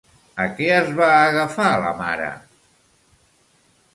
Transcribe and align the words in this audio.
A 0.45 0.45
què 0.59 0.69
es 0.77 0.87
va 0.99 1.09
agafar 1.25 1.67
la 1.83 1.93
mare? 2.01 2.31